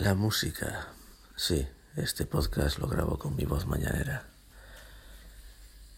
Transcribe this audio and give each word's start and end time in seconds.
La 0.00 0.14
música, 0.14 0.88
sí, 1.36 1.68
este 1.94 2.24
podcast 2.24 2.78
lo 2.78 2.88
grabo 2.88 3.18
con 3.18 3.36
mi 3.36 3.44
voz 3.44 3.66
mañanera. 3.66 4.24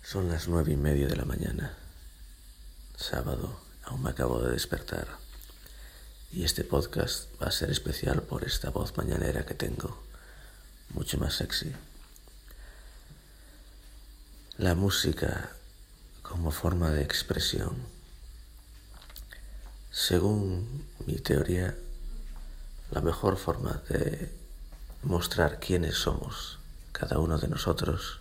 Son 0.02 0.28
las 0.28 0.48
nueve 0.48 0.72
y 0.72 0.76
media 0.76 1.06
de 1.06 1.14
la 1.14 1.25
mañana, 1.25 1.79
sábado, 2.96 3.61
aún 3.85 4.03
me 4.03 4.11
acabo 4.11 4.43
de 4.43 4.51
despertar. 4.51 5.07
Y 6.33 6.43
este 6.43 6.65
podcast 6.65 7.29
va 7.41 7.46
a 7.46 7.53
ser 7.53 7.71
especial 7.71 8.23
por 8.23 8.43
esta 8.43 8.71
voz 8.71 8.96
mañanera 8.96 9.46
que 9.46 9.54
tengo, 9.54 10.03
mucho 10.95 11.16
más 11.19 11.34
sexy. 11.34 11.73
La 14.59 14.75
música 14.75 15.53
como 16.23 16.50
forma 16.50 16.91
de 16.91 17.03
expresión. 17.03 17.77
Según 19.93 20.89
mi 21.07 21.19
teoría, 21.19 21.77
la 22.93 23.00
mejor 23.00 23.38
forma 23.38 23.80
de 23.88 24.30
mostrar 25.02 25.58
quiénes 25.58 25.96
somos 25.96 26.58
cada 26.93 27.18
uno 27.18 27.39
de 27.39 27.48
nosotros 27.48 28.21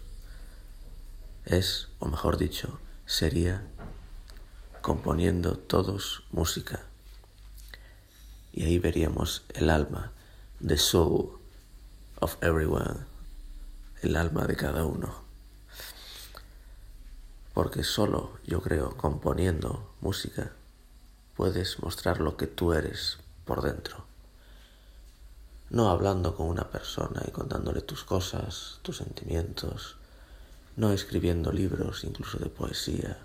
es, 1.44 1.90
o 2.00 2.05
mejor 2.05 2.38
dicho, 2.38 2.80
sería 3.05 3.68
componiendo 4.82 5.58
todos 5.58 6.23
música. 6.32 6.84
Y 8.54 8.63
ahí 8.63 8.80
veríamos 8.80 9.44
el 9.49 9.70
alma, 9.70 10.13
the 10.66 10.77
soul 10.77 11.38
of 12.22 12.41
everyone, 12.41 13.02
el 14.02 14.16
alma 14.16 14.48
de 14.48 14.55
cada 14.55 14.85
uno. 14.85 15.16
Porque 17.54 17.84
solo, 17.84 18.40
yo 18.48 18.62
creo, 18.62 18.96
componiendo 18.96 19.94
música, 19.99 20.54
puedes 21.35 21.80
mostrar 21.80 22.22
lo 22.22 22.38
que 22.38 22.48
tú 22.48 22.72
eres 22.72 23.18
por 23.44 23.62
dentro 23.63 24.11
no 25.72 25.90
hablando 25.90 26.36
con 26.36 26.48
una 26.48 26.70
persona 26.70 27.24
y 27.26 27.32
contándole 27.32 27.82
tus 27.82 28.04
cosas, 28.04 28.80
tus 28.82 28.98
sentimientos, 28.98 29.96
no 30.76 30.91
escribiendo 30.91 31.54
libros 31.54 32.04
incluso 32.04 32.40
de 32.40 32.50
poesía, 32.50 33.18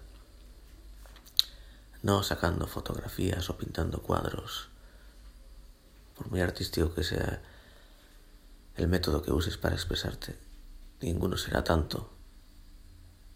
no 2.02 2.22
sacando 2.22 2.68
fotografías 2.68 3.50
o 3.50 3.56
pintando 3.56 4.00
cuadros, 4.00 4.68
por 6.16 6.30
muy 6.30 6.40
artístico 6.40 6.94
que 6.94 7.02
sea 7.02 7.42
el 8.76 8.86
método 8.86 9.22
que 9.22 9.32
uses 9.32 9.58
para 9.58 9.74
expresarte, 9.74 10.38
ninguno 11.00 11.36
será 11.36 11.64
tanto, 11.64 12.12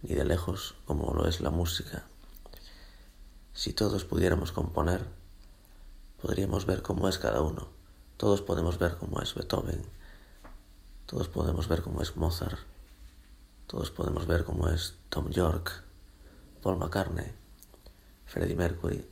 ni 0.02 0.14
de 0.14 0.24
lejos 0.24 0.76
como 0.84 1.12
lo 1.14 1.26
es 1.26 1.40
la 1.40 1.50
música. 1.50 2.04
Si 3.54 3.72
todos 3.72 4.04
pudiéramos 4.04 4.52
componer, 4.52 5.04
podríamos 6.22 6.64
ver 6.64 6.82
cómo 6.82 7.08
es 7.08 7.18
cada 7.18 7.40
uno 7.40 7.79
todos 8.20 8.42
podemos 8.42 8.78
ver 8.78 8.98
cómo 8.98 9.22
es 9.22 9.34
Beethoven, 9.34 9.80
todos 11.06 11.28
podemos 11.28 11.68
ver 11.68 11.80
cómo 11.80 12.02
es 12.02 12.18
Mozart, 12.18 12.58
todos 13.66 13.90
podemos 13.90 14.26
ver 14.26 14.44
cómo 14.44 14.68
es 14.68 14.94
Tom 15.08 15.30
York, 15.30 15.72
Paul 16.62 16.76
McCartney, 16.76 17.32
Freddie 18.26 18.56
Mercury, 18.56 19.08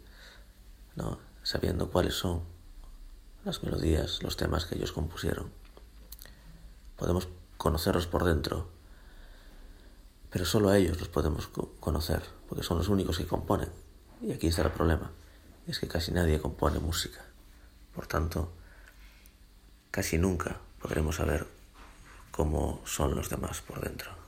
¿no? 0.97 1.19
sabiendo 1.42 1.91
cuáles 1.91 2.17
son 2.17 2.42
las 3.47 3.62
melodías, 3.62 4.23
los 4.23 4.37
temas 4.37 4.67
que 4.67 4.75
ellos 4.75 4.92
compusieron. 4.92 5.50
Podemos 6.98 7.28
conocerlos 7.56 8.06
por 8.06 8.25
dentro, 8.25 8.69
pero 10.28 10.45
solo 10.45 10.69
a 10.69 10.77
ellos 10.77 10.98
los 10.98 11.09
podemos 11.09 11.48
conocer, 11.81 12.22
porque 12.47 12.62
son 12.62 12.77
los 12.77 12.89
únicos 12.89 13.17
que 13.17 13.27
componen. 13.27 13.70
Y 14.20 14.33
aquí 14.33 14.48
está 14.48 14.65
el 14.65 14.70
problema, 14.70 15.11
es 15.67 15.78
que 15.78 15.89
casi 15.89 16.12
nadie 16.12 16.39
compone 16.41 16.78
música. 16.78 17.25
Por 17.95 18.06
tanto, 18.06 18.53
casi 19.91 20.19
nunca 20.19 20.56
podremos 20.81 21.17
saber 21.17 21.47
cómo 22.31 22.81
son 22.84 23.14
los 23.14 23.28
demás 23.31 23.61
por 23.62 23.81
dentro. 23.81 24.28